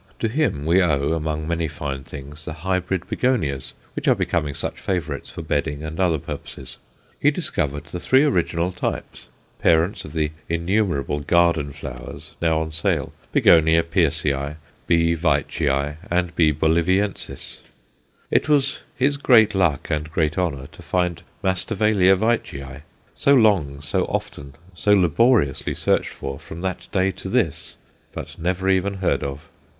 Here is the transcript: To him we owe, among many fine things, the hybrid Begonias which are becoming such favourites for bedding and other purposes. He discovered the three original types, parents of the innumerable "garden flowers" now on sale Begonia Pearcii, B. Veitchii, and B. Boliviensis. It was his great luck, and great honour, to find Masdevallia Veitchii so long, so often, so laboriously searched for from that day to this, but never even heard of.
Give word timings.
To 0.17 0.27
him 0.27 0.65
we 0.65 0.81
owe, 0.81 1.11
among 1.13 1.47
many 1.47 1.67
fine 1.67 2.03
things, 2.03 2.43
the 2.45 2.53
hybrid 2.53 3.07
Begonias 3.07 3.75
which 3.95 4.07
are 4.07 4.15
becoming 4.15 4.55
such 4.55 4.79
favourites 4.79 5.29
for 5.29 5.43
bedding 5.43 5.83
and 5.83 5.99
other 5.99 6.17
purposes. 6.17 6.79
He 7.19 7.29
discovered 7.29 7.83
the 7.83 7.99
three 7.99 8.23
original 8.23 8.71
types, 8.71 9.21
parents 9.59 10.03
of 10.03 10.13
the 10.13 10.31
innumerable 10.49 11.19
"garden 11.19 11.71
flowers" 11.71 12.35
now 12.41 12.61
on 12.61 12.71
sale 12.71 13.13
Begonia 13.31 13.83
Pearcii, 13.83 14.55
B. 14.87 15.13
Veitchii, 15.13 15.97
and 16.09 16.35
B. 16.35 16.51
Boliviensis. 16.51 17.61
It 18.31 18.49
was 18.49 18.81
his 18.95 19.17
great 19.17 19.53
luck, 19.53 19.91
and 19.91 20.11
great 20.11 20.35
honour, 20.35 20.65
to 20.71 20.81
find 20.81 21.21
Masdevallia 21.43 22.15
Veitchii 22.17 22.81
so 23.13 23.35
long, 23.35 23.81
so 23.81 24.05
often, 24.05 24.55
so 24.73 24.93
laboriously 24.95 25.75
searched 25.75 26.09
for 26.09 26.39
from 26.39 26.61
that 26.61 26.87
day 26.91 27.11
to 27.11 27.29
this, 27.29 27.77
but 28.13 28.39
never 28.39 28.67
even 28.67 28.95
heard 28.95 29.21
of. 29.21 29.43